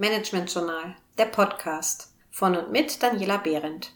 [0.00, 3.92] Management Journal, der Podcast von und mit Daniela Behrendt.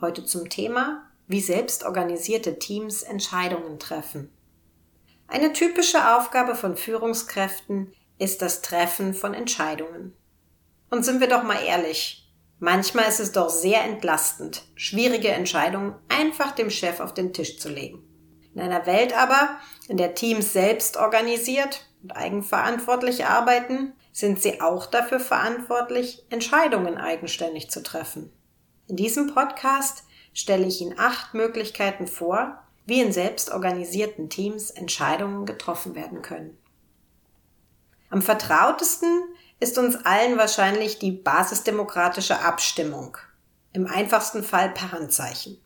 [0.00, 4.32] Heute zum Thema, wie selbstorganisierte Teams Entscheidungen treffen.
[5.28, 10.16] Eine typische Aufgabe von Führungskräften ist das Treffen von Entscheidungen.
[10.88, 16.52] Und sind wir doch mal ehrlich, manchmal ist es doch sehr entlastend, schwierige Entscheidungen einfach
[16.52, 18.06] dem Chef auf den Tisch zu legen.
[18.54, 19.56] In einer Welt aber,
[19.88, 27.70] in der Teams selbst organisiert und eigenverantwortlich arbeiten, sind sie auch dafür verantwortlich, Entscheidungen eigenständig
[27.70, 28.32] zu treffen.
[28.88, 35.94] In diesem Podcast stelle ich Ihnen acht Möglichkeiten vor, wie in selbstorganisierten Teams Entscheidungen getroffen
[35.94, 36.58] werden können.
[38.08, 39.22] Am vertrautesten
[39.60, 43.16] ist uns allen wahrscheinlich die basisdemokratische Abstimmung,
[43.72, 45.60] im einfachsten Fall per Handzeichen.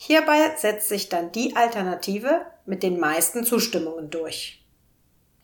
[0.00, 4.64] Hierbei setzt sich dann die Alternative mit den meisten Zustimmungen durch.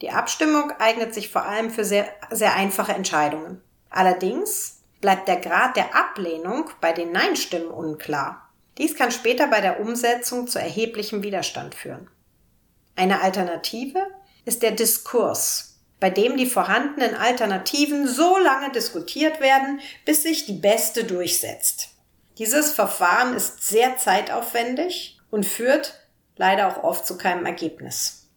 [0.01, 3.61] Die Abstimmung eignet sich vor allem für sehr, sehr einfache Entscheidungen.
[3.91, 8.49] Allerdings bleibt der Grad der Ablehnung bei den Nein-Stimmen unklar.
[8.79, 12.09] Dies kann später bei der Umsetzung zu erheblichem Widerstand führen.
[12.95, 14.07] Eine Alternative
[14.45, 20.61] ist der Diskurs, bei dem die vorhandenen Alternativen so lange diskutiert werden, bis sich die
[20.61, 21.94] beste durchsetzt.
[22.39, 26.01] Dieses Verfahren ist sehr zeitaufwendig und führt
[26.37, 28.29] leider auch oft zu keinem Ergebnis.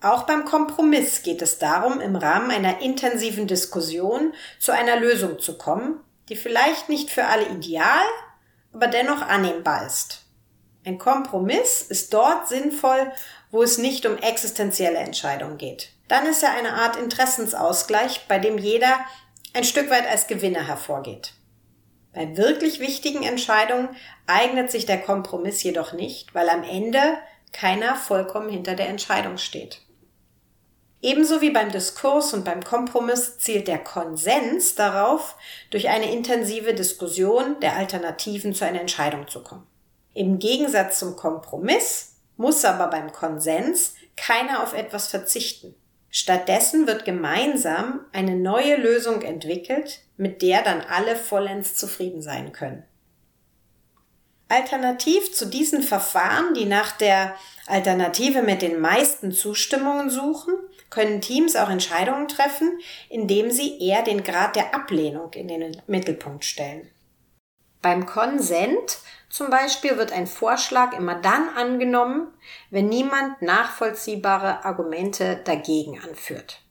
[0.00, 5.58] Auch beim Kompromiss geht es darum, im Rahmen einer intensiven Diskussion zu einer Lösung zu
[5.58, 8.04] kommen, die vielleicht nicht für alle ideal,
[8.72, 10.22] aber dennoch annehmbar ist.
[10.84, 13.10] Ein Kompromiss ist dort sinnvoll,
[13.50, 15.90] wo es nicht um existenzielle Entscheidungen geht.
[16.06, 19.00] Dann ist er eine Art Interessensausgleich, bei dem jeder
[19.52, 21.32] ein Stück weit als Gewinner hervorgeht.
[22.16, 23.90] Bei wirklich wichtigen Entscheidungen
[24.26, 26.98] eignet sich der Kompromiss jedoch nicht, weil am Ende
[27.52, 29.82] keiner vollkommen hinter der Entscheidung steht.
[31.02, 35.36] Ebenso wie beim Diskurs und beim Kompromiss zielt der Konsens darauf,
[35.68, 39.66] durch eine intensive Diskussion der Alternativen zu einer Entscheidung zu kommen.
[40.14, 45.74] Im Gegensatz zum Kompromiss muss aber beim Konsens keiner auf etwas verzichten.
[46.18, 52.84] Stattdessen wird gemeinsam eine neue Lösung entwickelt, mit der dann alle vollends zufrieden sein können.
[54.48, 60.54] Alternativ zu diesen Verfahren, die nach der Alternative mit den meisten Zustimmungen suchen,
[60.88, 62.78] können Teams auch Entscheidungen treffen,
[63.10, 66.90] indem sie eher den Grad der Ablehnung in den Mittelpunkt stellen.
[67.86, 68.98] Beim Konsent
[69.28, 72.34] zum Beispiel wird ein Vorschlag immer dann angenommen,
[72.70, 76.62] wenn niemand nachvollziehbare Argumente dagegen anführt.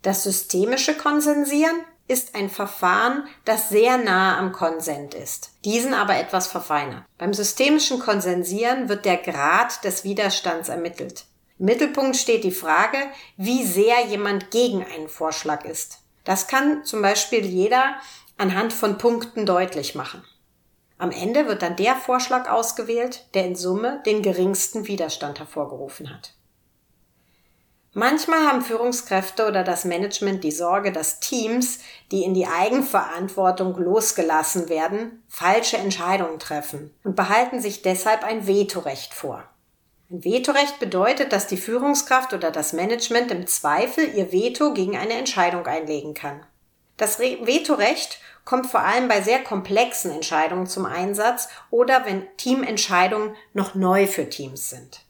[0.00, 1.76] Das systemische Konsensieren
[2.08, 7.04] ist ein Verfahren, das sehr nahe am Konsent ist, diesen aber etwas verfeinert.
[7.18, 11.26] Beim systemischen Konsensieren wird der Grad des Widerstands ermittelt.
[11.58, 12.96] Im Mittelpunkt steht die Frage,
[13.36, 15.98] wie sehr jemand gegen einen Vorschlag ist.
[16.24, 17.96] Das kann zum Beispiel jeder
[18.36, 20.24] anhand von Punkten deutlich machen.
[20.98, 26.34] Am Ende wird dann der Vorschlag ausgewählt, der in Summe den geringsten Widerstand hervorgerufen hat.
[27.96, 31.78] Manchmal haben Führungskräfte oder das Management die Sorge, dass Teams,
[32.10, 39.14] die in die Eigenverantwortung losgelassen werden, falsche Entscheidungen treffen und behalten sich deshalb ein Vetorecht
[39.14, 39.44] vor.
[40.10, 45.14] Ein Vetorecht bedeutet, dass die Führungskraft oder das Management im Zweifel ihr Veto gegen eine
[45.14, 46.44] Entscheidung einlegen kann.
[46.96, 53.74] Das Vetorecht kommt vor allem bei sehr komplexen Entscheidungen zum Einsatz oder wenn Teamentscheidungen noch
[53.74, 55.00] neu für Teams sind.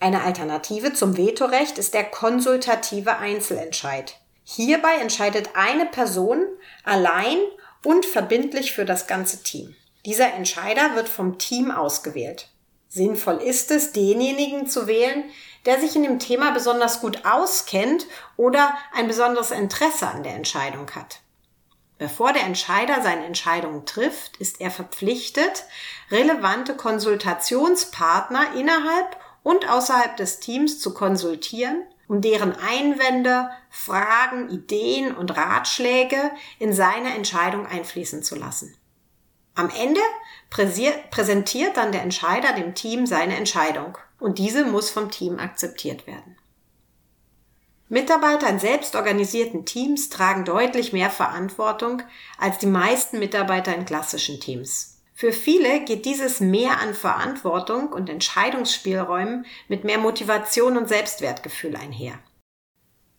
[0.00, 4.16] Eine Alternative zum Vetorecht ist der konsultative Einzelentscheid.
[4.44, 6.44] Hierbei entscheidet eine Person
[6.84, 7.38] allein
[7.84, 9.76] und verbindlich für das ganze Team.
[10.04, 12.48] Dieser Entscheider wird vom Team ausgewählt.
[12.94, 15.24] Sinnvoll ist es, denjenigen zu wählen,
[15.64, 20.90] der sich in dem Thema besonders gut auskennt oder ein besonderes Interesse an der Entscheidung
[20.90, 21.20] hat.
[21.96, 25.64] Bevor der Entscheider seine Entscheidung trifft, ist er verpflichtet,
[26.10, 35.34] relevante Konsultationspartner innerhalb und außerhalb des Teams zu konsultieren, um deren Einwände, Fragen, Ideen und
[35.34, 38.76] Ratschläge in seine Entscheidung einfließen zu lassen.
[39.54, 40.00] Am Ende
[40.50, 46.36] präsentiert dann der Entscheider dem Team seine Entscheidung und diese muss vom Team akzeptiert werden.
[47.88, 52.02] Mitarbeiter in selbstorganisierten Teams tragen deutlich mehr Verantwortung
[52.38, 55.02] als die meisten Mitarbeiter in klassischen Teams.
[55.14, 62.18] Für viele geht dieses Mehr an Verantwortung und Entscheidungsspielräumen mit mehr Motivation und Selbstwertgefühl einher.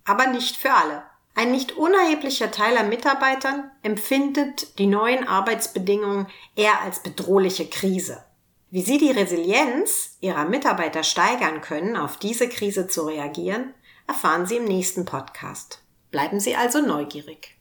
[0.05, 1.03] Aber nicht für alle.
[1.35, 8.23] Ein nicht unerheblicher Teil an Mitarbeitern empfindet die neuen Arbeitsbedingungen eher als bedrohliche Krise.
[8.69, 13.73] Wie Sie die Resilienz Ihrer Mitarbeiter steigern können, auf diese Krise zu reagieren,
[14.07, 15.81] erfahren Sie im nächsten Podcast.
[16.11, 17.55] Bleiben Sie also neugierig.